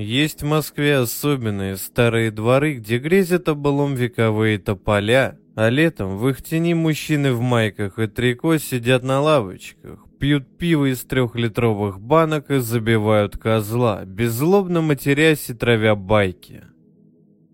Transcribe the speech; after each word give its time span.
Есть 0.00 0.42
в 0.42 0.46
Москве 0.46 0.96
особенные 0.96 1.76
старые 1.76 2.30
дворы, 2.30 2.76
где 2.76 2.96
грезят 2.96 3.50
оболом 3.50 3.94
вековые 3.94 4.58
тополя, 4.58 5.38
а 5.54 5.68
летом 5.68 6.16
в 6.16 6.26
их 6.30 6.42
тени 6.42 6.72
мужчины 6.72 7.34
в 7.34 7.42
майках 7.42 7.98
и 7.98 8.06
трико 8.06 8.56
сидят 8.56 9.02
на 9.02 9.20
лавочках, 9.20 10.06
пьют 10.18 10.56
пиво 10.56 10.90
из 10.90 11.04
трехлитровых 11.04 12.00
банок 12.00 12.50
и 12.50 12.60
забивают 12.60 13.36
козла, 13.36 14.06
беззлобно 14.06 14.80
матерясь 14.80 15.50
и 15.50 15.52
травя 15.52 15.94
байки. 15.94 16.62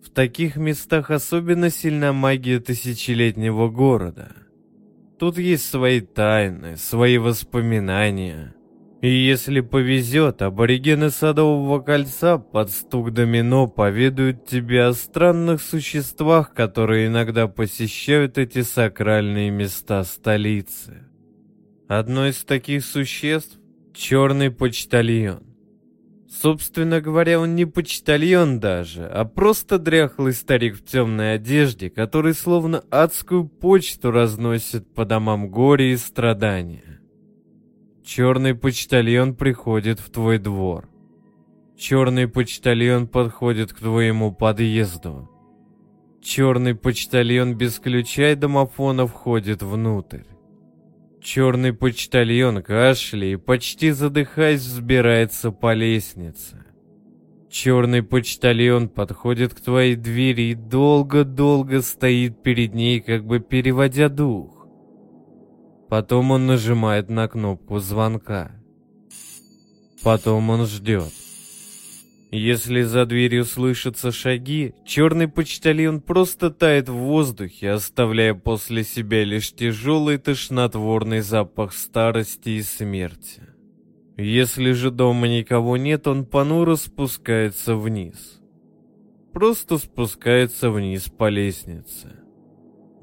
В 0.05 0.11
таких 0.11 0.55
местах 0.55 1.11
особенно 1.11 1.69
сильна 1.69 2.13
магия 2.13 2.61
тысячелетнего 2.61 3.69
города. 3.71 4.37
Тут 5.19 5.37
есть 5.37 5.69
свои 5.69 6.01
тайны, 6.01 6.77
свои 6.77 7.19
воспоминания– 7.19 8.53
и 9.03 9.09
если 9.09 9.61
повезет, 9.61 10.41
аборигены 10.41 11.11
Садового 11.11 11.81
кольца 11.81 12.39
под 12.39 12.71
стук 12.71 13.13
домино 13.13 13.67
поведают 13.67 14.47
тебе 14.47 14.85
о 14.85 14.95
странных 14.95 15.61
существах, 15.61 16.55
которые 16.55 17.09
иногда 17.09 17.47
посещают 17.47 18.39
эти 18.39 18.63
сакральные 18.63 19.51
места 19.51 20.03
столицы. 20.03 21.05
Одно 21.89 22.27
из 22.27 22.43
таких 22.45 22.85
существ— 22.85 23.59
черный 23.95 24.51
почтальон. 24.51 25.43
Собственно 26.29 27.01
говоря, 27.01 27.39
он 27.39 27.55
не 27.55 27.67
почтальон 27.67 28.61
даже, 28.61 29.07
а 29.07 29.25
просто 29.25 29.79
дряхлый 29.79 30.33
старик 30.33 30.77
в 30.77 30.85
темной 30.85 31.35
одежде, 31.35 31.91
который 31.91 32.35
словно 32.35 32.83
адскую 32.91 33.47
почту 33.47 34.11
разносит 34.11 34.93
по 34.95 35.05
домам 35.05 35.49
горе 35.49 35.93
и 35.93 35.97
страдания. 35.97 37.01
Черный 38.07 38.55
почтальон 38.55 39.35
приходит 39.35 39.99
в 39.99 40.11
твой 40.11 40.39
двор. 40.39 40.89
Черный 41.77 42.29
почтальон 42.29 43.09
подходит 43.09 43.73
к 43.73 43.81
твоему 43.81 44.33
подъезду. 44.33 45.29
Черный 46.23 46.77
почтальон 46.77 47.57
без 47.57 47.81
ключа 47.81 48.31
и 48.31 48.35
домофона 48.37 49.09
входит 49.09 49.65
внутрь. 49.65 50.23
Черный 51.21 51.73
почтальон, 51.73 52.63
кашляя 52.63 53.33
и 53.33 53.37
почти 53.37 53.91
задыхаясь, 53.91 54.61
взбирается 54.61 55.51
по 55.51 55.75
лестнице. 55.75 56.65
Черный 57.51 58.05
почтальон 58.05 58.89
подходит 58.89 59.53
к 59.53 59.61
твоей 59.61 59.97
двери 59.97 60.53
и 60.53 60.55
долго-долго 60.55 61.83
стоит 61.83 62.41
перед 62.41 62.73
ней, 62.73 63.01
как 63.01 63.27
бы 63.27 63.41
переводя 63.41 64.09
дух. 64.09 64.56
Потом 65.89 66.33
он 66.33 66.47
нажимает 66.47 67.09
на 67.11 67.29
кнопку 67.29 67.79
звонка. 67.79 68.51
Потом 70.03 70.51
он 70.51 70.67
ждет. 70.67 71.13
Если 72.33 72.83
за 72.83 73.07
дверью 73.07 73.45
слышатся 73.45 74.11
шаги, 74.11 74.75
черный 74.85 75.29
почтальон 75.29 76.01
просто 76.01 76.51
тает 76.51 76.89
в 76.89 76.95
воздухе, 76.95 77.71
оставляя 77.71 78.35
после 78.35 78.83
себя 78.83 79.25
лишь 79.25 79.53
тяжелый 79.53 80.19
тошнотворный 80.19 81.21
запах 81.21 81.73
старости 81.73 82.51
и 82.51 82.63
смерти. 82.63 83.43
Если 84.17 84.73
же 84.73 84.91
дома 84.91 85.29
никого 85.29 85.77
нет, 85.77 86.09
он 86.09 86.25
понуро 86.25 86.75
спускается 86.75 87.77
вниз. 87.77 88.41
Просто 89.33 89.79
спускается 89.79 90.71
вниз 90.71 91.05
по 91.17 91.29
лестнице 91.29 92.26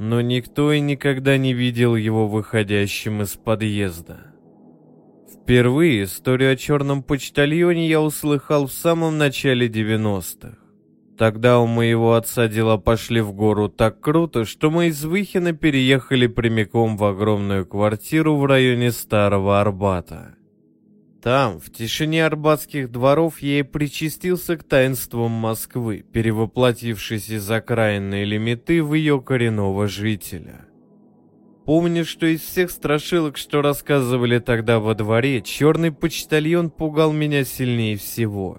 но 0.03 0.19
никто 0.19 0.73
и 0.73 0.81
никогда 0.81 1.37
не 1.37 1.53
видел 1.53 1.95
его 1.95 2.27
выходящим 2.27 3.21
из 3.21 3.35
подъезда. 3.35 4.33
Впервые 5.33 6.03
историю 6.03 6.51
о 6.51 6.55
черном 6.57 7.03
почтальоне 7.03 7.87
я 7.87 8.01
услыхал 8.01 8.67
в 8.67 8.73
самом 8.73 9.17
начале 9.17 9.67
90-х. 9.67 10.57
Тогда 11.17 11.59
у 11.59 11.67
моего 11.67 12.15
отца 12.15 12.49
дела 12.49 12.77
пошли 12.77 13.21
в 13.21 13.31
гору 13.31 13.69
так 13.69 14.01
круто, 14.01 14.43
что 14.43 14.69
мы 14.69 14.87
из 14.87 15.05
Выхина 15.05 15.53
переехали 15.53 16.27
прямиком 16.27 16.97
в 16.97 17.05
огромную 17.05 17.65
квартиру 17.65 18.35
в 18.35 18.45
районе 18.45 18.91
Старого 18.91 19.61
Арбата. 19.61 20.35
Там, 21.23 21.61
в 21.61 21.71
тишине 21.71 22.25
арбатских 22.25 22.91
дворов, 22.91 23.41
я 23.41 23.59
и 23.59 23.63
причастился 23.63 24.57
к 24.57 24.65
таинствам 24.65 25.31
Москвы, 25.31 26.03
перевоплотившись 26.11 27.29
из 27.29 27.49
окраинной 27.49 28.25
лимиты 28.25 28.83
в 28.83 28.93
ее 28.93 29.21
коренного 29.21 29.87
жителя. 29.87 30.65
Помню, 31.65 32.03
что 32.03 32.25
из 32.25 32.41
всех 32.41 32.71
страшилок, 32.71 33.37
что 33.37 33.61
рассказывали 33.61 34.39
тогда 34.39 34.81
во 34.81 34.95
дворе, 34.95 35.41
черный 35.41 35.93
почтальон 35.93 36.69
пугал 36.69 37.13
меня 37.13 37.45
сильнее 37.45 37.95
всего. 37.95 38.57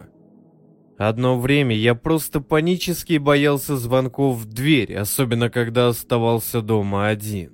Одно 0.97 1.39
время 1.39 1.77
я 1.77 1.95
просто 1.95 2.41
панически 2.41 3.19
боялся 3.19 3.77
звонков 3.77 4.37
в 4.37 4.47
дверь, 4.47 4.97
особенно 4.97 5.51
когда 5.51 5.89
оставался 5.89 6.63
дома 6.63 7.09
один. 7.09 7.53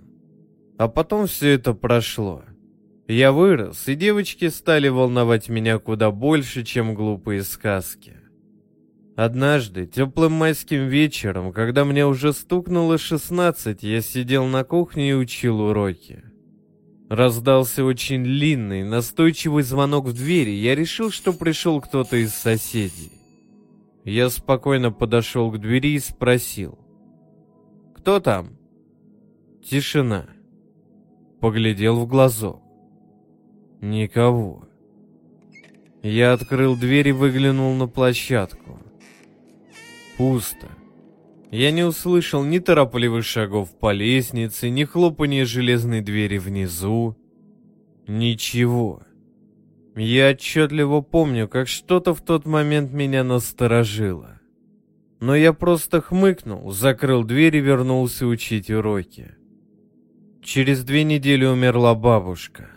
А 0.78 0.87
потом 0.87 1.27
все 1.27 1.48
это 1.48 1.75
прошло. 1.75 2.44
Я 3.10 3.32
вырос, 3.32 3.88
и 3.88 3.97
девочки 3.97 4.48
стали 4.50 4.87
волновать 4.87 5.48
меня 5.48 5.81
куда 5.81 6.12
больше, 6.12 6.62
чем 6.62 6.94
глупые 6.94 7.43
сказки. 7.43 8.15
Однажды, 9.16 9.88
теплым 9.88 10.31
майским 10.31 10.87
вечером, 10.87 11.53
когда 11.53 11.84
мне 11.84 12.06
уже 12.06 12.32
стукнуло 12.32 12.98
шестнадцать, 12.98 13.82
я 13.82 14.00
сидел 14.00 14.47
на 14.47 14.62
кухне 14.62 15.10
и 15.10 15.15
учил 15.15 15.60
уроки. 15.60 16.22
Раздался 17.09 17.84
очень 17.84 18.22
длинный, 18.22 18.84
настойчивый 18.84 19.65
звонок 19.65 20.06
в 20.06 20.12
двери, 20.12 20.53
я 20.53 20.77
решил, 20.77 21.10
что 21.10 21.32
пришел 21.32 21.81
кто-то 21.81 22.16
из 22.16 22.32
соседей. 22.32 23.10
Я 24.04 24.31
спокойно 24.31 24.92
подошел 24.92 25.50
к 25.50 25.59
двери 25.59 25.94
и 25.94 25.98
спросил. 25.98 26.78
«Кто 27.97 28.21
там?» 28.21 28.56
Тишина. 29.69 30.28
Поглядел 31.41 31.98
в 31.98 32.06
глазок. 32.06 32.70
Никого. 33.81 34.69
Я 36.03 36.35
открыл 36.35 36.77
дверь 36.77 37.09
и 37.09 37.13
выглянул 37.13 37.75
на 37.75 37.89
площадку. 37.89 38.79
Пусто. 40.19 40.69
Я 41.51 41.71
не 41.71 41.83
услышал 41.83 42.45
ни 42.45 42.59
торопливых 42.59 43.25
шагов 43.25 43.77
по 43.79 43.93
лестнице, 43.93 44.69
ни 44.69 44.85
хлопания 44.85 45.47
железной 45.47 46.03
двери 46.03 46.37
внизу. 46.37 47.17
Ничего. 48.07 49.03
Я 49.97 50.31
отчетливо 50.31 51.01
помню, 51.01 51.49
как 51.49 51.67
что-то 51.67 52.15
в 52.15 52.21
тот 52.21 52.45
момент 52.45 52.93
меня 52.93 53.25
насторожило. 53.25 54.41
Но 55.21 55.35
я 55.35 55.55
просто 55.55 56.03
хмыкнул, 56.03 56.71
закрыл 56.71 57.25
дверь 57.25 57.57
и 57.57 57.61
вернулся 57.61 58.27
учить 58.27 58.71
уроки. 58.71 59.35
Через 60.43 60.85
две 60.85 61.05
недели 61.05 61.47
умерла 61.47 61.95
бабушка. 61.95 62.71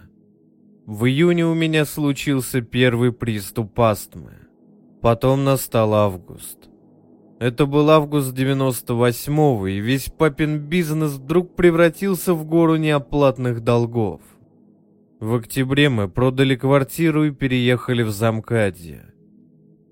В 0.86 1.06
июне 1.06 1.46
у 1.46 1.54
меня 1.54 1.86
случился 1.86 2.62
первый 2.62 3.14
приступ 3.14 3.80
астмы. 3.80 4.34
Потом 5.02 5.46
настал 5.46 5.94
август. 5.94 6.58
Это 7.40 7.66
был 7.66 7.90
август 7.90 8.38
98-го, 8.38 9.68
и 9.68 9.80
весь 9.80 10.10
папин 10.10 10.60
бизнес 10.60 11.14
вдруг 11.14 11.56
превратился 11.56 12.34
в 12.34 12.44
гору 12.44 12.76
неоплатных 12.76 13.62
долгов. 13.62 14.20
В 15.22 15.36
октябре 15.36 15.88
мы 15.88 16.10
продали 16.10 16.58
квартиру 16.58 17.24
и 17.26 17.32
переехали 17.32 18.04
в 18.04 18.10
Замкадье. 18.10 19.06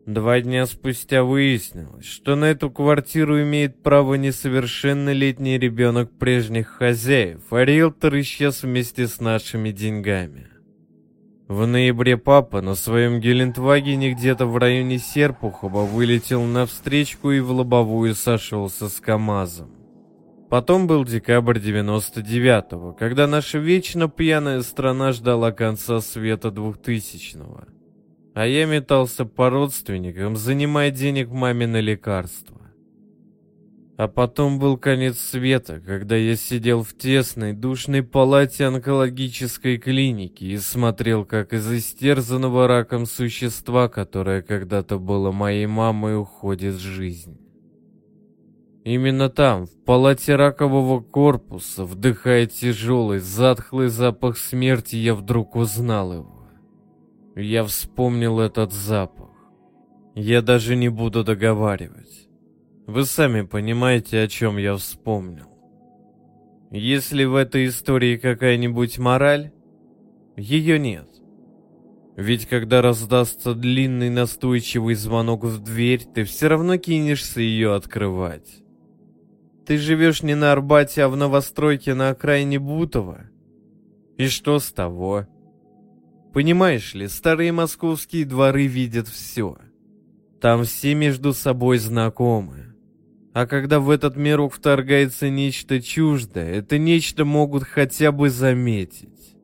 Два 0.06 0.42
дня 0.42 0.66
спустя 0.66 1.24
выяснилось, 1.24 2.06
что 2.06 2.36
на 2.36 2.46
эту 2.46 2.70
квартиру 2.70 3.42
имеет 3.42 3.82
право 3.82 4.16
несовершеннолетний 4.16 5.58
ребенок 5.58 6.12
прежних 6.20 6.68
хозяев, 6.68 7.44
а 7.50 7.64
риэлтор 7.64 8.20
исчез 8.20 8.64
вместе 8.64 9.08
с 9.08 9.22
нашими 9.22 9.72
деньгами. 9.72 10.51
В 11.52 11.68
ноябре 11.68 12.16
папа 12.16 12.62
на 12.62 12.76
своем 12.76 13.20
Гелендвагене 13.20 14.14
где-то 14.14 14.46
в 14.46 14.56
районе 14.56 15.00
Серпухова 15.00 15.82
вылетел 15.82 16.44
на 16.44 16.66
встречку 16.66 17.32
и 17.32 17.42
в 17.42 17.52
лобовую 17.52 18.16
сошелся 18.16 18.88
с 18.88 19.02
КамАЗом. 19.02 19.70
Потом 20.50 20.88
был 20.88 21.04
декабрь 21.04 21.58
99-го, 21.58 22.94
когда 22.94 23.28
наша 23.28 23.58
вечно 23.58 24.08
пьяная 24.08 24.62
страна 24.62 25.12
ждала 25.12 25.52
конца 25.52 26.00
света 26.00 26.48
2000-го. 26.48 27.66
А 28.34 28.48
я 28.48 28.66
метался 28.66 29.26
по 29.26 29.50
родственникам, 29.50 30.38
занимая 30.38 30.90
денег 30.90 31.32
маме 31.32 31.68
на 31.68 31.82
лекарства. 31.82 32.61
А 34.02 34.08
потом 34.08 34.58
был 34.58 34.78
конец 34.78 35.20
света, 35.20 35.80
когда 35.80 36.16
я 36.16 36.36
сидел 36.36 36.82
в 36.82 36.98
тесной, 36.98 37.54
душной 37.54 38.02
палате 38.02 38.66
онкологической 38.66 39.78
клиники 39.78 40.44
и 40.44 40.58
смотрел, 40.58 41.24
как 41.24 41.54
из 41.54 41.72
истерзанного 41.72 42.68
раком 42.68 43.06
существа, 43.06 43.90
которое 43.90 44.42
когда-то 44.42 44.98
было 44.98 45.32
моей 45.32 45.68
мамой, 45.68 46.20
уходит 46.20 46.80
жизнь. 46.80 47.40
Именно 48.84 49.30
там, 49.30 49.68
в 49.68 49.84
палате 49.86 50.36
ракового 50.36 51.02
корпуса, 51.02 51.86
вдыхая 51.86 52.48
тяжелый, 52.48 53.20
затхлый 53.20 53.90
запах 53.90 54.40
смерти, 54.40 54.96
я 54.96 55.14
вдруг 55.14 55.56
узнал 55.56 56.12
его. 56.12 56.48
Я 57.36 57.64
вспомнил 57.64 58.40
этот 58.40 58.74
запах. 58.74 59.30
Я 60.16 60.42
даже 60.42 60.76
не 60.76 60.90
буду 60.90 61.24
договаривать. 61.24 62.31
Вы 62.92 63.06
сами 63.06 63.44
понимаете, 63.44 64.22
о 64.22 64.28
чем 64.28 64.58
я 64.58 64.76
вспомнил. 64.76 65.48
Если 66.72 67.24
в 67.24 67.36
этой 67.36 67.68
истории 67.68 68.18
какая-нибудь 68.18 69.00
мораль, 69.00 69.54
ее 70.36 70.78
нет. 70.78 71.08
Ведь 72.18 72.48
когда 72.48 72.82
раздастся 72.82 73.54
длинный 73.54 74.10
настойчивый 74.10 74.96
звонок 74.96 75.46
в 75.46 75.64
дверь, 75.64 76.04
ты 76.04 76.26
все 76.26 76.50
равно 76.50 76.76
кинешься 76.76 77.40
ее 77.40 77.76
открывать. 77.76 78.62
Ты 79.66 79.78
живешь 79.78 80.22
не 80.22 80.36
на 80.36 80.52
Арбате, 80.52 81.04
а 81.04 81.08
в 81.08 81.16
новостройке 81.16 81.94
на 81.94 82.10
окраине 82.10 82.60
Бутова. 82.60 83.22
И 84.18 84.28
что 84.28 84.60
с 84.60 84.70
того? 84.74 85.28
Понимаешь 86.34 86.94
ли, 86.94 87.08
старые 87.08 87.54
московские 87.54 88.26
дворы 88.26 88.68
видят 88.68 89.08
все. 89.08 89.58
Там 90.42 90.66
все 90.66 90.94
между 90.94 91.32
собой 91.32 91.78
знакомы. 91.78 92.71
А 93.34 93.46
когда 93.46 93.80
в 93.80 93.90
этот 93.90 94.18
мирок 94.18 94.54
вторгается 94.54 95.30
нечто 95.30 95.82
чуждое, 95.82 96.56
это 96.56 96.78
нечто 96.78 97.24
могут 97.24 97.64
хотя 97.64 98.12
бы 98.12 98.30
заметить. 98.30 99.38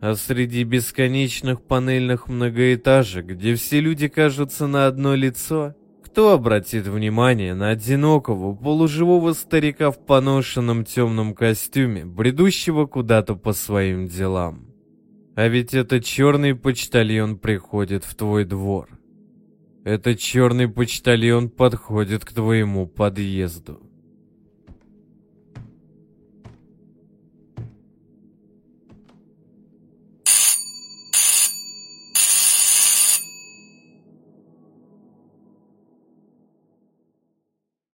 А 0.00 0.14
среди 0.14 0.64
бесконечных 0.64 1.62
панельных 1.62 2.28
многоэтажек, 2.28 3.26
где 3.26 3.54
все 3.54 3.80
люди 3.80 4.08
кажутся 4.08 4.66
на 4.66 4.86
одно 4.86 5.14
лицо, 5.14 5.74
кто 6.02 6.32
обратит 6.32 6.86
внимание 6.86 7.54
на 7.54 7.70
одинокого 7.70 8.54
полуживого 8.54 9.34
старика 9.34 9.90
в 9.90 9.98
поношенном 9.98 10.86
темном 10.86 11.34
костюме, 11.34 12.06
бредущего 12.06 12.86
куда-то 12.86 13.34
по 13.34 13.52
своим 13.52 14.06
делам? 14.06 14.66
А 15.34 15.48
ведь 15.48 15.74
этот 15.74 16.04
черный 16.04 16.54
почтальон 16.54 17.36
приходит 17.36 18.04
в 18.04 18.14
твой 18.14 18.46
двор. 18.46 18.95
Этот 19.86 20.18
черный 20.18 20.66
почтальон 20.66 21.48
подходит 21.48 22.24
к 22.24 22.32
твоему 22.32 22.88
подъезду. 22.88 23.85